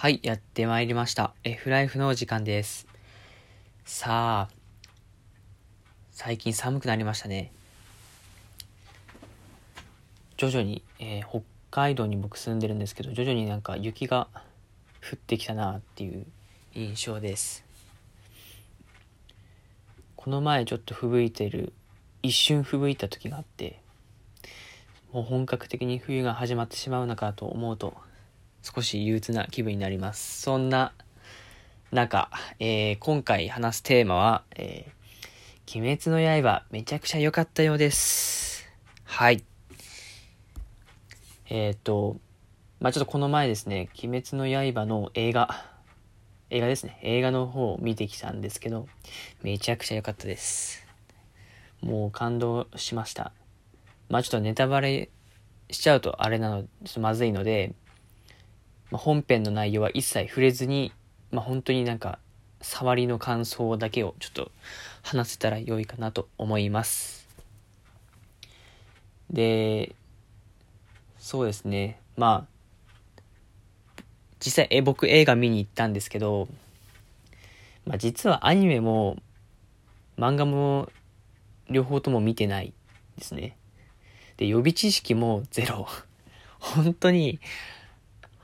[0.00, 1.34] はい、やってまいりました。
[1.42, 2.86] F ライフの時間です。
[3.84, 4.54] さあ、
[6.12, 7.50] 最近寒くなりましたね。
[10.36, 11.42] 徐々に、えー、北
[11.72, 14.28] 海道に僕住んでるんですけど、徐々になんか雪が
[15.02, 16.24] 降ってきたなっていう
[16.76, 17.64] 印象です。
[20.14, 21.72] この前ちょっと吹雪いてる、
[22.22, 23.80] 一瞬吹雪いた時があって、
[25.12, 27.96] もう本格的に冬が始まってしまうのかと思うと、
[28.74, 30.42] 少し憂鬱な気分になります。
[30.42, 30.92] そんな
[31.90, 38.68] 中、えー、今回話すテーマは、えー、鬼滅の刃、めちゃくちゃ良かったようです。
[39.04, 39.42] はい。
[41.48, 42.18] えっ、ー、と、
[42.78, 45.48] まあ、ちょっとこの前ですね、鬼滅の刃の映画、
[46.50, 48.86] 映画ですね、映画の方を見てきたんですけど、
[49.42, 50.86] めちゃくちゃ良かったです。
[51.80, 53.32] もう感動しました。
[54.10, 55.08] まあ、ちょっとネタバレ
[55.70, 57.74] しちゃうとあれなの、ちょっとまずいので、
[58.90, 60.92] まあ、本編の内容は一切触れずに、
[61.30, 62.18] まあ、本当になんか、
[62.60, 64.50] 触りの感想だけをちょっと
[65.02, 67.26] 話せたら良いかなと思います。
[69.30, 69.94] で、
[71.18, 72.00] そうですね。
[72.16, 74.02] まあ、
[74.40, 76.48] 実際、え、僕映画見に行ったんですけど、
[77.88, 79.16] まあ実はアニメも
[80.18, 80.90] 漫画も
[81.70, 82.74] 両方とも見てない
[83.16, 83.56] ですね。
[84.36, 85.88] で、予備知識もゼロ。
[86.60, 87.40] 本当に、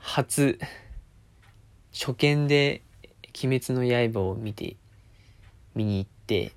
[0.05, 0.59] 初、
[1.91, 2.83] 初見で
[3.43, 4.77] 鬼滅の刃を見て、
[5.73, 6.53] 見に行って、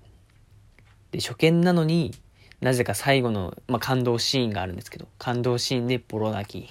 [1.12, 2.14] で、初見なのに
[2.60, 6.70] なぜか最後の、まあ、感動シーンがあるんですけど、感動シーンでボロ泣き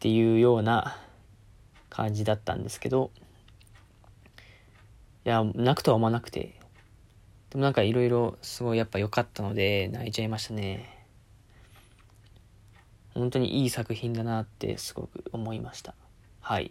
[0.00, 0.98] ていうような
[1.90, 3.10] 感じだったんですけど、
[5.26, 6.58] いや、泣くとは思わなくて、
[7.50, 10.95] でもなんかいろいろすごいやっぱ良かったので泣いちゃいましたね。
[13.16, 15.94] 本当にいい作品だなってすごく思いました。
[16.40, 16.70] はい。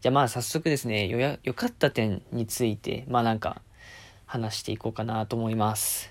[0.00, 3.62] じゃあまあ早速ですね、よや、良かった点について、まあなんか
[4.26, 6.10] 話していこうかなと思います。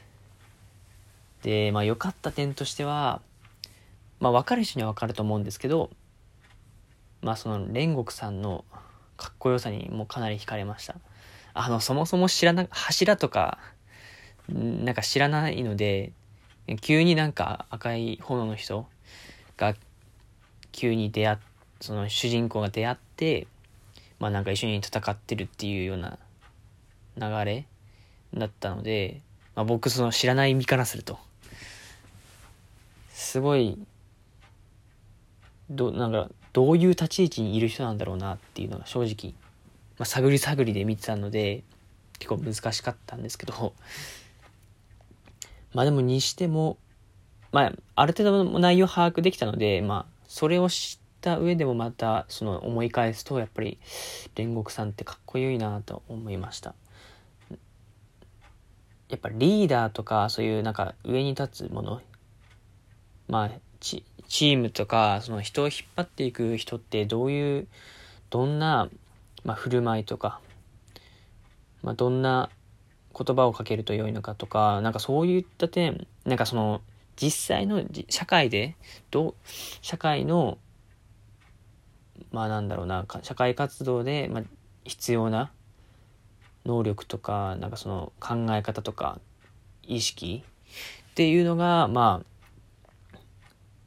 [1.41, 3.21] で、まあ良かった点としては、
[4.21, 5.89] まあ分かる人には分かると思うんですけど、
[7.21, 8.63] まあその煉獄さんの
[9.17, 10.95] かっこよさにもかなり惹かれました。
[11.53, 13.59] あの、そもそも知らな、柱とか、
[14.47, 16.13] なんか知らないので、
[16.79, 18.87] 急になんか赤い炎の人
[19.57, 19.75] が
[20.71, 21.37] 急に出会
[21.79, 23.47] その主人公が出会って
[24.19, 26.17] まあなんか一緒に戦ってるっていうような
[27.17, 27.65] 流れ
[28.33, 29.21] だったので、
[29.55, 31.19] まあ、僕その知らない身からすると。
[33.11, 33.77] すごい
[35.69, 39.33] どなんかどういう立ち位置にいる人なんだろうなっていうのが正直、
[39.97, 41.63] まあ、探り探りで見てたので
[42.19, 43.73] 結構難しかったんですけど。
[45.73, 46.77] まあでもにしても
[47.53, 53.77] まあ、ある程度の内容把握できたので、まあ、それを知った上でもまた、その思い返すと、やっぱり、
[54.35, 56.73] 煉獄さんってかっこいいなと思いました。
[59.09, 62.01] やっぱリーダーとか、そういうなんか上に立つもの、
[63.27, 67.67] まあ、チームとか、その人を引っ張っていく人ってどういう、
[68.31, 68.89] どんな、
[69.43, 70.39] まあ、振る舞いとか、
[71.83, 72.49] まあ、どんな
[73.15, 76.81] 言葉をかけると良いのかとか、なんかそういった点、なんかその、
[77.15, 78.75] 実際の社会で、
[79.11, 79.33] どう、
[79.81, 80.57] 社会の、
[82.31, 84.43] まあなんだろうな、社会活動で、まあ、
[84.83, 85.51] 必要な
[86.65, 89.19] 能力とか、なんかその考え方とか、
[89.83, 90.43] 意識
[91.11, 93.17] っていうのが、まあ、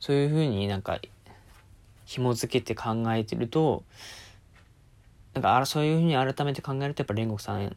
[0.01, 1.01] そういうふうになんか、
[2.05, 3.83] 紐付けて考えてると、
[5.35, 7.77] なんかあらそういうふうに改めて考えると、やっぱ煉獄さん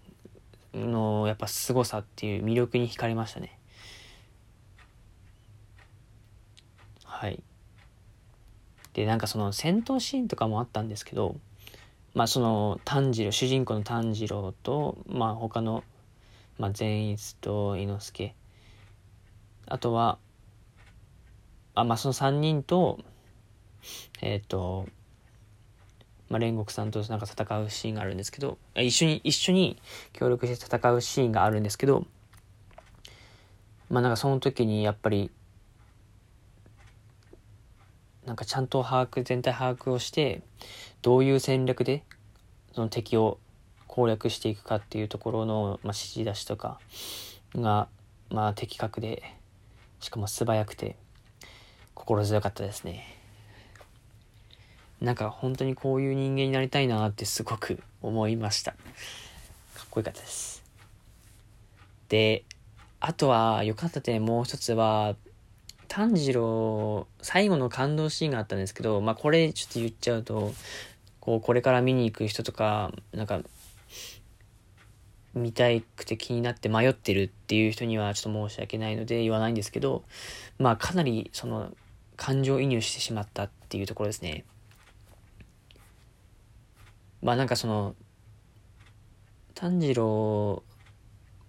[0.73, 3.58] のやっぱ凄さっていう魅力に惹かれましたね。
[7.19, 7.44] はい。
[8.94, 11.35] で、なんかその戦闘シーンとかもあったんですけど、
[12.13, 15.84] まあその炭治郎、主人公の炭治郎と、まあ他の、
[16.59, 18.34] まあ善逸と伊之助、
[19.68, 20.18] あとは、
[21.75, 23.00] あ、まあその3人と、
[24.22, 24.88] えっ、ー、と、
[26.30, 29.77] まあ、煉獄さんとなんか戦うシーンがあるんですけど、一緒に、一緒に
[30.13, 32.07] 協力して戦うシーンがあるんですけど、
[33.89, 35.31] まあなんかその時にやっぱり、
[38.29, 40.43] なんかちゃんと把握、全体把握をして、
[41.01, 42.03] どういう戦略で、
[42.73, 43.39] その敵を
[43.87, 46.79] 攻略していくかっていうところの、まあ、指示出しとか
[47.55, 47.87] が、
[48.29, 49.23] まあ、的確で、
[49.99, 50.95] しかも素早くて、
[51.95, 53.17] 心強かったですね。
[55.01, 58.73] なんか本当にこういう人間になりたいなってすごく思いました。
[58.73, 58.77] か
[59.85, 60.63] っこよかったです。
[62.09, 62.43] で、
[62.99, 65.15] あとは良かった点もう一つは、
[65.89, 70.53] 炭治郎、最後の感動シーンがあったんですけど、まあこれちょっと言っちゃうと、
[71.19, 73.41] こう、これから見に行く人とか、なんか、
[75.33, 80.03] 見たいくて気になって迷ってるっていう人にはちょっと申し訳ないので言わないんですけど、
[80.59, 81.71] まあかなりその
[82.15, 84.45] 感情移入してしまったっていうところですね。
[87.21, 87.95] まあなんかその、
[89.56, 90.63] 炭治郎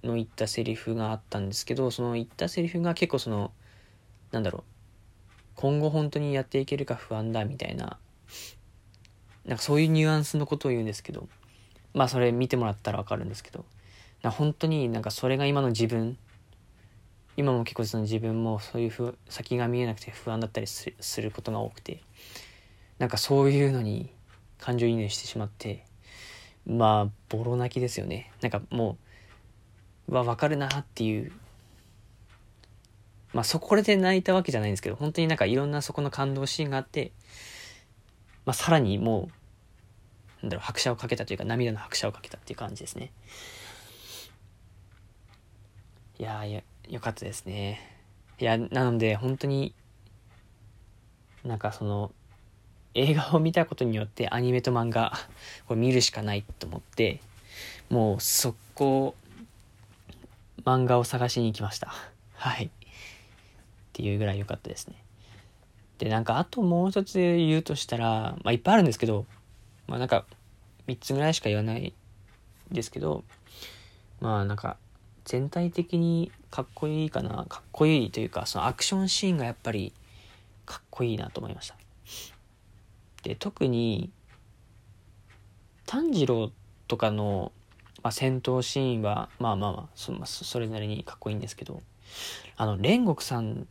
[0.03, 3.53] の言ったセリフがあったんですけど、その言ったセリフが結構その、
[4.31, 4.63] なんだろう、
[5.57, 7.99] 今後本当にやっていけるか不安だみたいな、
[9.45, 11.29] なんかそういうニュアンスのことを言うんですけど、
[11.95, 13.65] まあそれ見てもらったらわかるんですけど、
[14.23, 16.17] な本当になんかそれが今の自分、
[17.37, 20.93] 今も結構その自分もそういうふ先が見えなくて不安だったりす
[21.23, 22.03] ることが多くて、
[22.99, 24.11] なんかそういうのに
[24.59, 25.85] 感情移入してしまって、
[26.67, 28.31] まあ、ボロ泣きですよね。
[28.43, 28.99] なんかも
[30.09, 31.33] う、わ、わかるなっていう。
[33.33, 37.13] まあ、そこで泣いたわけじゃないんですけど、本当になんかいろんなそこの感動シーンがあって、
[38.45, 39.29] まあ、さらにも
[40.41, 43.13] う、なんだろう、拍車をかけたというか、涙の拍車をかけたっていう感じですね。
[46.19, 47.81] いやー、よかったですね。
[48.39, 49.75] いや、なので、本当に、
[51.45, 52.13] なんかその、
[52.95, 55.13] 映画を見たことによってアニメと漫画、
[55.67, 57.21] これ見るしかないと思って、
[57.89, 59.15] もう速攻、
[60.65, 61.93] 漫画を探しに行きました。
[62.35, 62.71] はい。
[64.01, 64.95] っていうぐらい良かったですね。
[65.99, 69.27] で、なんかあともう一つ言うとしたら、まあいっぱいあるんですけど、
[69.87, 70.25] まあなんか
[70.89, 71.93] 3つぐらいしか言わない
[72.73, 73.25] ですけど、
[74.21, 74.79] まあなんか
[75.27, 79.93] 全体的にかっこいいかな、かっこいいというか、そのアクションシーンがやっぱり
[80.65, 81.77] かっこいいなと思いました。
[83.23, 84.11] で特に
[85.85, 86.51] 炭治郎
[86.89, 87.53] とかの、
[88.03, 91.83] まあ、戦闘シーンはまあまあまあそそれなりにかっこいいんですけど
[92.57, 93.67] あの煉獄さん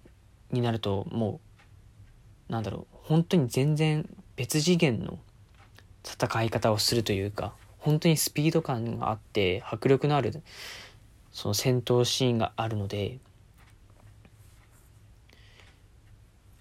[0.52, 1.40] になるとも
[2.50, 5.20] うなんだろう本当に全然別次元の
[6.04, 10.32] 戦い方をするというか本当にスピード感があって迫力のある
[11.32, 13.20] その戦闘シーンがあるので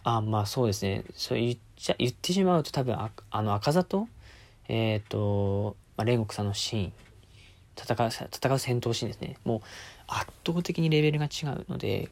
[0.05, 1.05] あまあそうですね。
[1.15, 4.09] そう言っちゃ言ってしまうと多分ああの赤座と
[4.69, 6.93] えっ、ー、と、まあ、煉獄さんのシーン。
[7.77, 9.37] 戦う戦う戦闘シーンですね。
[9.45, 9.61] もう
[10.07, 12.09] 圧倒的にレベルが違うので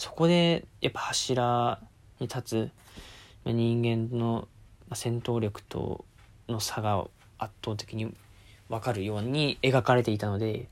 [0.00, 1.78] そこでやっぱ柱
[2.20, 2.70] に立つ
[3.44, 4.48] 人間の
[4.94, 6.06] 戦闘力と
[6.48, 7.04] の差が
[7.36, 8.10] 圧倒的に
[8.70, 10.68] 分かるように描かれていたので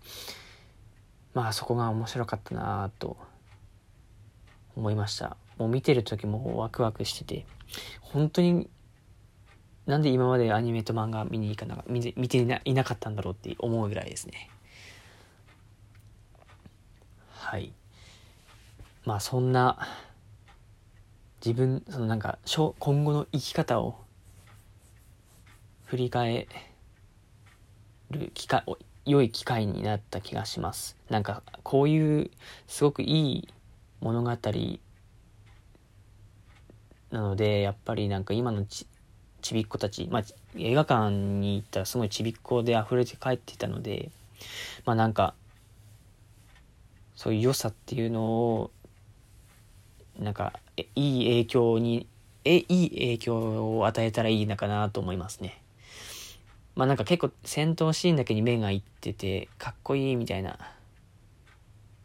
[1.35, 3.19] まあそこが面白かったなと
[4.75, 7.45] 思いましたもう見てる時もワクワクしてて、
[8.01, 8.67] 本当に
[9.85, 14.49] なんで今までアニメと漫画見に行かな見て見ていなかったんだろうって思うぐらいですね。
[17.31, 17.75] はい。
[19.09, 19.89] まあそんな
[21.43, 22.39] 自分そのなんか
[22.79, 23.97] 今後の生き方を
[25.87, 26.47] 振り返
[28.11, 28.65] る機会
[29.07, 30.99] 良い機会になった気がします。
[31.09, 32.31] なんかこういう
[32.67, 33.49] すごくいい
[34.01, 34.29] 物語
[37.11, 38.87] なので、やっぱりなんか今のち
[39.41, 40.23] ちびっ子たち、まあ、
[40.55, 44.11] 映画館に行ったらすごいちびっ子で溢れて帰ってたので、
[44.85, 45.33] まあなんか、
[47.17, 48.71] そういう良さっていうのを、
[50.19, 52.07] なんか、いい影響に、
[52.45, 55.61] え、いい影響を与えたらいいのかなと思いますね。
[56.75, 60.59] まあなんか結構戦闘シーンだけに目がいってて、かっこいいみたいな、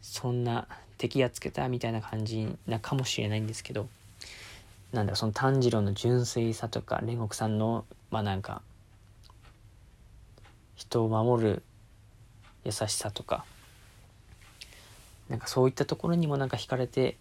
[0.02, 0.66] そんな
[0.98, 3.88] 敵やっつけたみたいな感じなかもしれないんですけど、
[4.94, 8.62] なんだその炭治郎の純粋さとか煉獄さんのまあなんか
[10.76, 11.62] 人を守る
[12.64, 13.44] 優しさとか
[15.28, 17.16] なんかそういったところにもなんか惹かれて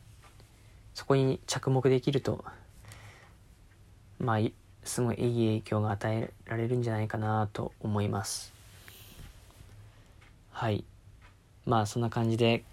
[0.94, 2.44] そこに着目できると
[4.20, 4.40] まあ
[4.84, 8.54] すごいいい影響が与えられるんじゃないかなと思います
[10.52, 10.84] はい
[11.66, 12.64] まあそんな感じで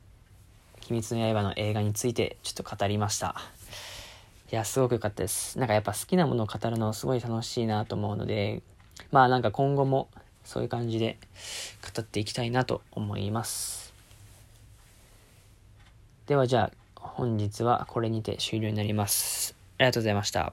[0.90, 3.36] 「鬼滅の刃」の映画についてちょっと語りました
[4.50, 5.58] いや、すごく良かったです。
[5.58, 8.62] なんかやっぱ好きなものを語るのすごい楽しいなと思うので、
[9.10, 10.08] まあなんか今後も
[10.42, 11.18] そういう感じで
[11.82, 13.92] 語っていきたいなと思います。
[16.24, 16.76] ではじゃあ
[17.18, 19.56] 本日はこれにて終了になります。
[19.78, 20.52] ありがとうございました。